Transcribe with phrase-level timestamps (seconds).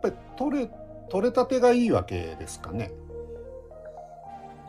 [0.00, 0.70] ぱり取れ
[1.10, 2.92] 取れたてがいいわけですかね。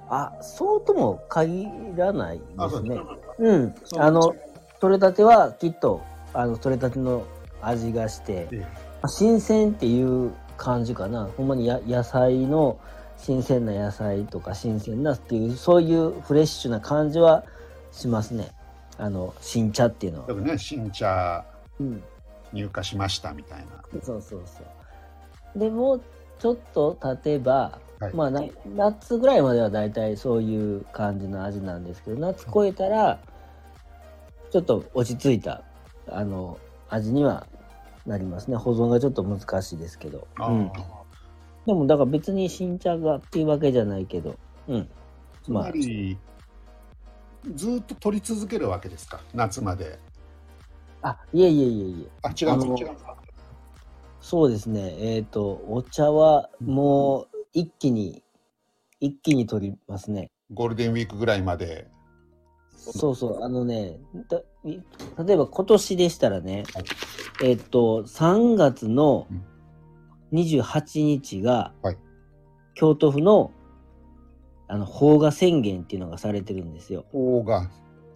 [0.10, 3.00] あ、そうとも限らないですね。
[3.40, 3.76] ううん。
[3.97, 4.36] あの、
[4.81, 6.02] 取れたてはきっと、
[6.33, 7.26] あの、取れたての
[7.62, 8.67] 味がして、えま
[9.04, 11.29] あ新鮮っていう感じかな。
[11.38, 12.78] ほんまにや野菜の
[13.18, 17.45] 新鮮な野菜とか新鮮なっていう、そういうフレッシュな感じは
[17.91, 18.52] しますね。
[18.98, 21.45] あの、新茶っていうのはね新茶
[21.80, 22.04] うん。
[22.52, 23.82] 入荷しましたみたいな。
[24.04, 24.66] そうそうそう。
[25.55, 26.02] でもう
[26.40, 28.14] ちょっと経てば、はい。
[28.16, 28.44] まあな
[28.76, 33.20] 夏ぐらいまではだいたいそういう感じの味なんですけど夏超えたら
[34.52, 35.64] ちょっと落ち着いた
[36.10, 36.58] あの
[36.90, 37.46] 味には
[38.05, 38.58] なりますね。
[38.58, 40.72] 保存がちょっと難しいですけど、うん、
[41.68, 44.36] でもだから別に新茶がっていうわけじゃないけど
[44.68, 44.90] うん。
[45.44, 46.18] つまり、
[47.55, 49.20] ずっと取り続けるわけですか？
[49.34, 49.99] 夏まで。
[51.04, 52.12] あいえいえいえいえ。
[52.24, 52.88] あ違う違う
[54.22, 54.96] そうですね。
[55.00, 58.24] えっ、とお茶はもう一気に
[59.00, 60.30] 一気に取りますね。
[60.54, 61.88] ゴールデンウィークぐらいまで。
[62.76, 64.00] そうそう、あのね、
[65.19, 66.86] 例えば今年でしたらね、はい。
[67.44, 69.44] えっと、3月のうん。
[70.33, 71.97] 28日が、はい。
[72.73, 73.52] 京都府の、
[74.67, 77.06] あの、邦画宣言っていうのがされてるんですよ。
[77.11, 77.69] 方が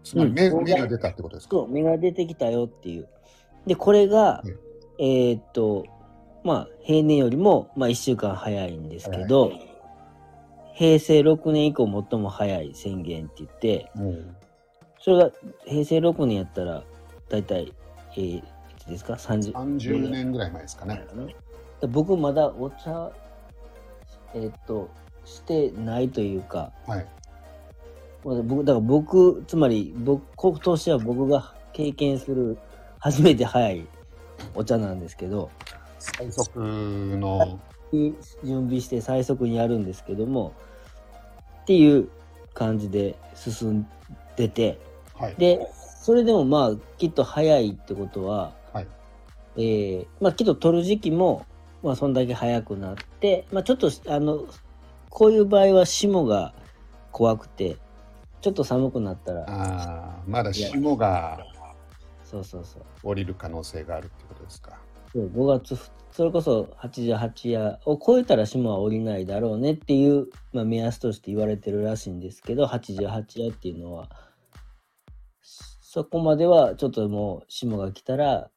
[0.04, 0.64] つまり芽,、うん。
[0.64, 1.58] 芽が出たってことですか？
[1.58, 3.08] そう、芽が出てきたよっていう。
[3.68, 4.44] で、これが、
[4.98, 5.86] えっと、
[6.46, 9.52] まあ、平年よりも、まあ、1週間早いんですけど、
[10.76, 14.36] 平成6年以降最も早い宣言って言って、うん
[15.06, 15.32] それが
[15.66, 16.84] 平成6年やったら、
[17.30, 17.72] だいたい、
[18.14, 18.44] えー、い
[18.80, 21.06] つですか ?30 30年ぐらい前ですかね。
[21.80, 23.12] で僕まだお茶、
[24.34, 24.90] えーっと、
[25.24, 27.08] してないというか、はい。
[28.24, 32.58] 僕、だから僕、つまり僕、今年は僕が経験する
[32.98, 33.88] 初めて早い
[34.56, 35.52] お茶なんですけど、
[36.14, 37.60] 最速の、
[37.92, 40.54] に準備して最速にやるんですけども、
[41.62, 42.10] っていう
[42.54, 43.88] 感じで進ん
[44.36, 44.80] でて、
[45.16, 45.36] はい。
[45.36, 45.68] で、
[46.02, 48.88] それでもまあ、きっと早いってことは、はい
[49.58, 51.46] えーまあ、きっと取る時期も、
[51.82, 54.46] まあ、そんだけ早くなって、まあ、ちょっと、あの、
[55.10, 56.54] こういう場合は霜が
[57.12, 57.78] 怖くて、
[58.42, 61.40] ちょっと寒くなったら、あーまだ霜が
[62.24, 62.84] そうそうそう。
[63.04, 64.78] 降りる可能性があるってことですか。
[65.16, 73.10] そう5月ふ、それこそ88夜を超えたら霜は降りないだろうねっていう、まあ、目安として言われてるらしいんですけど、88
[73.42, 74.10] 夜っていうのは、
[75.42, 78.50] そこまではちょっともう霜が来たら、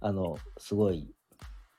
[0.00, 1.14] あの、すごい、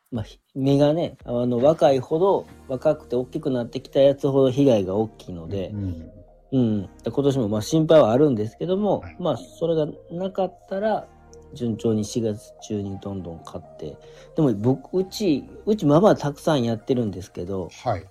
[0.09, 6.11] まあ、ひ目がね、あの、若いほど、若くて大きくなってきたやつほど被害が大きいのでう、ん。
[6.53, 9.17] うん、今年もまあ心配はあるんですけども、はい。
[9.19, 11.07] まあそれがなかったら
[11.53, 13.97] 順調に4月中にどんどん買って
[14.35, 18.05] でも僕うちうちまあまあたくさんやってるんですけどはい。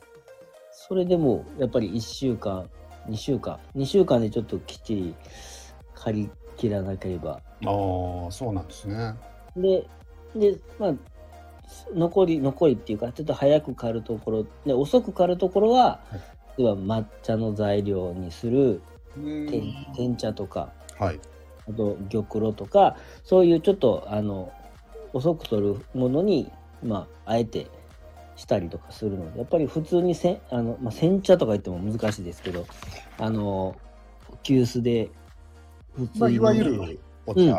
[0.73, 2.69] それでもやっぱり1週間
[3.09, 5.15] 2週間2週間でちょっときっちり
[5.95, 9.15] 借り切らなければああ、そうなんですね。
[9.57, 9.87] で
[10.35, 10.95] でまあ
[11.95, 16.21] 残り残りっていうかちょっと早く刈るところで遅く刈るところは、はい
[16.59, 18.83] 例えば抹茶の材料にする
[19.17, 21.21] うん茶とかはい。
[21.69, 24.53] あと玉露とかそういうちょっとあの
[25.13, 26.51] 遅く取るものに
[26.83, 27.69] まああえて
[28.37, 32.67] したりとかするのでやっぱり普通にせんあの、まあ、煎茶とか言っても難しいですけど
[33.19, 33.77] あの
[34.43, 35.11] 急須で
[35.95, 37.41] 普通にまあ、いわゆるお茶。
[37.41, 37.55] うん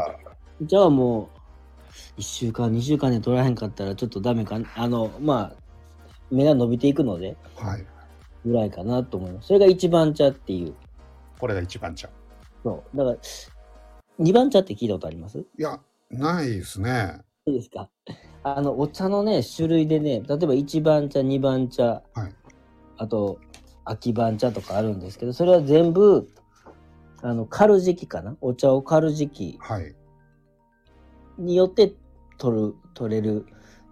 [0.64, 1.32] じゃあも
[2.18, 5.62] う1週間2週間で取らへんかったらちょっとダメかなあのまあ
[6.30, 7.86] 目が伸びていくのではい。
[8.46, 10.74] ぐらいかなと思いますそれが一番茶っていう
[11.40, 12.10] これが一番茶。
[12.64, 13.18] そうだから
[14.22, 15.40] 二番茶って聞いたことあります？
[15.40, 17.22] いや、ないですね。
[17.48, 17.90] いいですか
[18.44, 22.36] あのお茶のね種類でね例えば一番茶二番茶はい。
[22.98, 23.40] あと
[23.84, 26.30] 秋番茶とかあるんですけどそれは全部
[27.24, 28.36] あの刈る時期かな？
[28.42, 29.96] お茶を刈る時期はい。
[31.40, 31.94] によって
[32.38, 33.46] 取る取れる、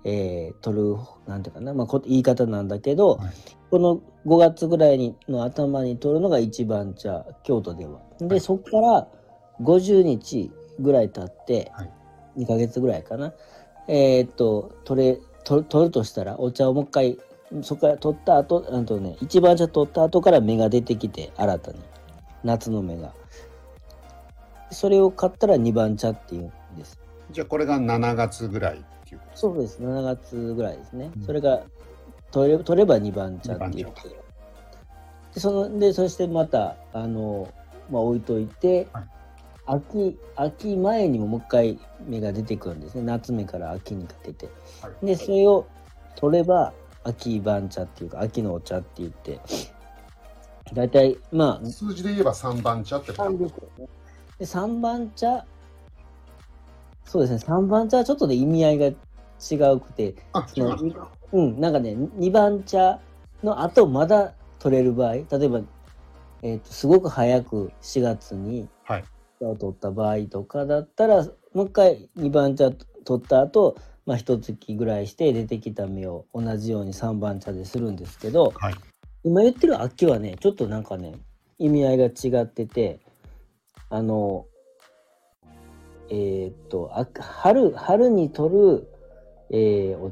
[0.04, 0.96] えー取る
[1.28, 3.34] なんていうかな、まあ、こ言い方なんだけど、はい
[3.72, 8.00] この5月ぐらいにの頭に取るのが一番茶京都では。
[8.20, 9.08] で、はいそこから
[9.62, 11.92] 50日ぐらい経って、はい。
[12.38, 13.34] 2ヶ月ぐらいかな。
[13.88, 17.18] えーっと取れ取取るとしたらお茶をもう一回
[17.64, 21.80] そこから取った後あとね一番茶取った後から芽が出てきて新たに。
[22.44, 23.14] 夏の芽が。
[24.72, 27.00] それを買ったら2番茶っていうんです。
[27.32, 29.82] じゃあ、これが7月ぐらいっていうそうです。
[29.82, 31.24] 7月ぐらいですね、うん。
[31.24, 31.64] それが
[32.32, 33.88] 取れ取れば2番茶っていう。
[35.34, 37.52] でそのでそしてまたあの、
[37.90, 39.08] まあ、置いといて、はい
[39.71, 43.04] 秋秋前にももう一回芽が出てくるんですね。
[43.04, 44.50] 夏目から秋にかけて、
[44.81, 45.06] はい。
[45.06, 45.68] でそれを
[46.16, 46.74] 取れば
[47.04, 49.39] 秋番茶っていうか秋のお茶って言って
[50.74, 53.38] 大体まあ数字で言えば3番茶ってこと？
[53.38, 53.62] ですか
[54.39, 55.45] で3番茶
[57.06, 57.54] そうですね。
[57.56, 60.94] 3番茶はちょっとね意味合いが違うくてあ、その違
[61.31, 63.00] うんなんかね2番茶
[63.44, 65.62] の後まだ取れる場合例えば、
[66.42, 69.04] えー、とすごく早く4月にはい。
[69.39, 78.75] 茶を取った場合とかだったらもう一回2番茶取った後まあ一月ぐらいして出てきた芽を同じように3番茶でするんですけどはい。
[79.24, 81.13] 今言ってる秋はねちょっとなんかね
[81.57, 83.00] 意味合いが違ってて
[83.89, 84.45] あの
[86.09, 88.88] えーっとあ春春に取る、
[89.51, 90.12] えーお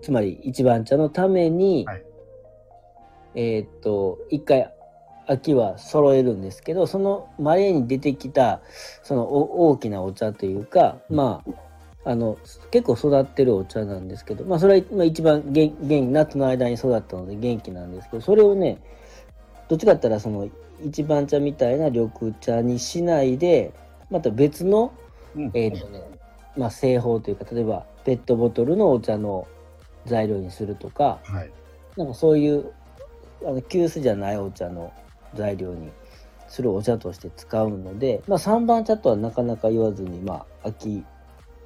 [0.00, 2.04] つまり一番茶のために、はい
[3.34, 4.71] えーっと一回
[5.26, 8.60] 秋は揃えるんですけどその前に出てきた
[9.02, 12.36] そのお大きなお茶というかまああの
[12.70, 18.78] 結構育ってるお茶なんですけどまあそれはまあ一番元元気夏の間に育ったので元気なんですけどそれをね
[19.68, 20.48] どっちかったらその
[20.84, 22.10] 一番茶みたいな緑
[22.40, 23.72] 茶にしないで
[24.10, 24.92] また別の
[25.34, 26.02] うんえーとね
[26.56, 29.46] まあ、製法というか例えばペットボトルのお茶の
[30.04, 31.50] 材料にするとかはい。
[31.96, 32.72] なんかそういう
[33.44, 34.92] あの急須じゃないお茶の
[35.34, 35.90] 材料に
[36.48, 41.04] するお茶として使うので、まあ、3番茶とはなかなか言わずにまあ秋。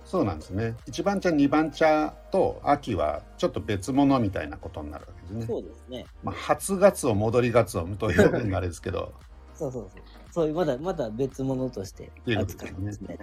[0.05, 0.77] そうなんですね。
[0.87, 5.47] 1番茶、2番茶と秋はちょっと別物みたいなことになるわけですね。
[5.47, 6.07] そうですね。
[6.23, 9.13] まあ、初ガツオ、戻りガツオという表現があれですけど、
[9.55, 10.03] そうそうそう。
[10.31, 13.19] そういうまだまだ別物として扱ですね。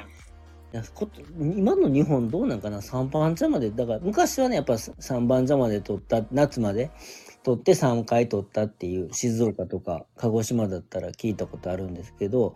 [0.73, 1.25] いますね。
[1.39, 3.69] 今の日本どうなんかな？3番茶まで。
[3.69, 6.91] だから昔はねやっぱ3番茶まで取った夏まで
[7.43, 12.55] 取って3回取ったっていう静岡とか鹿児島だったら聞いたことあるんですけど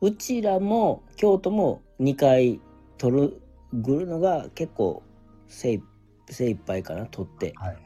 [0.00, 2.60] うちらも京都も2回
[2.98, 3.42] 取る
[3.72, 5.02] ぐるのが結構
[5.48, 5.82] 精い
[6.28, 7.76] 精一杯かな取って、はい。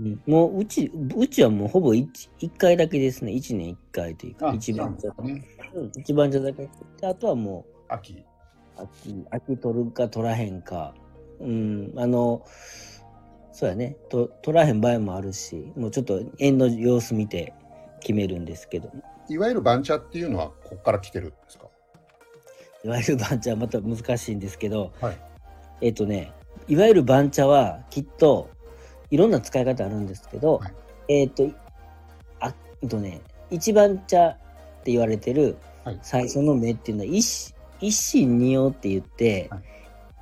[0.00, 2.06] うんもううちうちはもうほぼ 1,
[2.40, 5.42] 1回だけですね1年1回というかあ一番茶ね。
[5.74, 6.68] うん、一番茶だけ
[7.02, 8.22] あとはもう秋。
[8.76, 10.94] 秋、秋取るか取らへんか。
[11.40, 12.44] うん、あの、
[13.56, 13.96] そうやね。
[14.10, 17.54] と取らへん場合もあるし、もうちょっと縁の様子見て
[18.00, 18.92] 決めるんですけど、
[19.30, 21.68] いわゆる番茶っていうのはここから来てるんですか？
[22.84, 25.18] いわゆる番茶はまた難しいんですけど、はい。
[25.80, 26.34] えっとね、
[26.68, 28.50] いわゆる番茶はきっと
[29.10, 30.74] いろんな使い方あるんですけど、はい。
[31.08, 31.50] えっと、
[32.40, 34.36] あ、えっとね、一番茶っ
[34.84, 35.98] て言われてるはい。
[36.02, 39.62] 最初の芽っていうのは一一心二葉って言って、はい。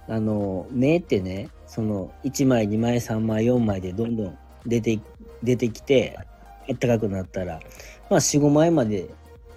[0.06, 4.98] あの芽ってねその1枚2枚3枚4枚でどんどん出て
[5.42, 6.18] 出てきて
[6.68, 7.60] あったかくなったら
[8.10, 9.08] まあ45枚まで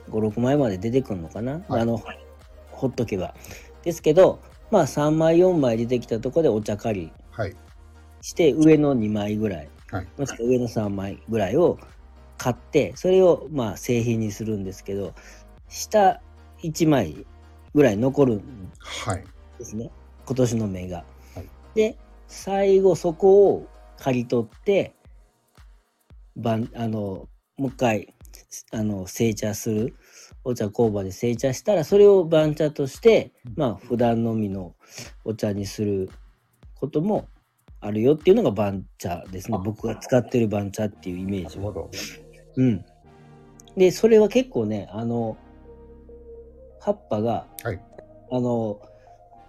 [0.09, 2.01] 56枚まで出てくるのかな、はいあの
[2.71, 3.33] ほっとけば
[3.83, 4.39] ですけど
[4.69, 7.55] まあ3枚4枚出てきたところでお茶刈りはい。
[8.21, 10.07] して上の2枚ぐらいはい。
[10.17, 11.77] もしくは上の3枚ぐらいを
[12.37, 15.13] 買ってそれをまあ製品にするんですけど
[15.69, 16.21] 下
[16.61, 17.25] 1枚
[17.73, 19.23] ぐらい残るんはい。
[19.59, 19.89] ですね
[20.25, 21.03] 今年の芽が。
[21.81, 21.97] はいで
[22.27, 24.95] 最後そこを刈り取って
[26.35, 28.13] ばんあのもう一回
[28.71, 29.95] あの成茶する。
[30.43, 34.75] お茶工場で成茶したらそれを番茶としてまあ普段のみの
[35.25, 36.09] お茶にする
[36.75, 37.27] ことも
[37.81, 39.57] あるよっていうのが番茶ですね。
[39.57, 39.61] あ。
[39.61, 41.59] 僕が使ってる番茶っていうイメージ。
[42.55, 42.85] うん。
[43.75, 45.37] で、それは結構ね、あの、
[46.79, 47.81] 葉っぱが、はい。
[48.31, 48.79] あの、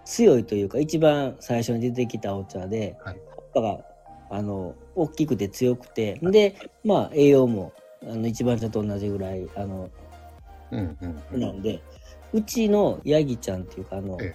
[0.09, 3.77] 強いというか、一番最初に出てきたお茶で、はい葉っぱが、
[4.31, 7.73] あの、大きくて強くて、で、まあ、栄養も、
[8.03, 9.89] あの、一番茶と同じぐらい、あの、
[10.71, 11.39] うんうんうん。
[11.39, 11.81] なんで、
[12.33, 14.33] うちのヤギちゃんっていうか、あの、え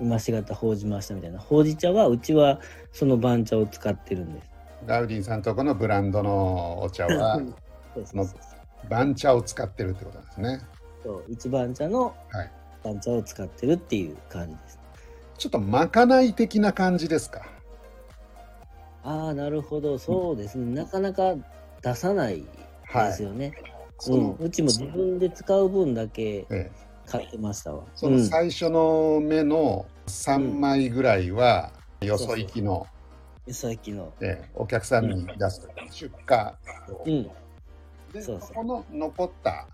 [0.00, 2.60] 今しがたほうじましたみたいな、ほうじ茶は、うちは
[2.92, 4.48] その番茶を使ってるんです。
[4.86, 7.40] ダウディンさんとこのブランドのお茶は
[7.94, 10.60] そうそうそう番茶を使ってるってことなんですね。
[11.02, 12.50] そう一番茶のはい
[12.84, 14.77] 番茶を使ってるっていう感じです。
[15.38, 17.46] ちょっとまかない的な感じですか？
[19.04, 20.74] ああ、なるほど、そうですね。
[20.74, 21.34] なかなか
[21.80, 22.44] 出さない
[22.84, 23.08] はい。
[23.08, 23.54] ですよね。
[24.00, 26.70] そうのん、うちも自分で使う分だけええ
[27.06, 27.84] 買ってましたわ。
[27.94, 32.86] そうんの最初の目の3枚ぐらいはよそ行きの、
[33.50, 34.12] さっきの。
[34.20, 36.36] ええお客さんに出す出荷
[37.06, 37.30] うん、
[38.12, 39.66] でそうそうこの残った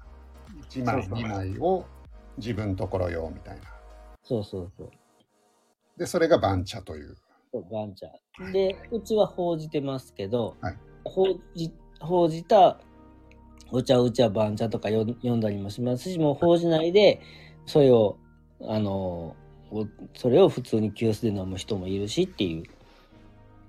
[0.70, 1.84] 1枚そうそう2枚を
[2.38, 3.62] 自分ところ用みたいな
[4.22, 4.90] そうそうそう。
[5.96, 7.16] でそれが番茶という
[7.52, 8.06] そう番茶。
[8.52, 11.70] で、うちは報じてますけど、はい報じ
[12.00, 12.80] 報じた
[13.70, 17.20] お茶うちは番茶とかよ読んだりもしますし、もう報じないで、
[17.66, 18.18] それを、
[18.62, 19.36] あの、
[19.70, 22.62] おそれを普通に急須で飲む人もいるしっていう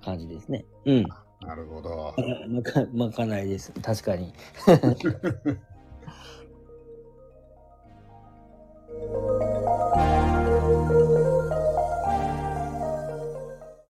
[0.03, 0.65] 感じですね。
[0.86, 1.03] うん。
[1.41, 2.15] なるほど。
[2.48, 3.72] まか、まかないです。
[3.82, 4.34] 確かに。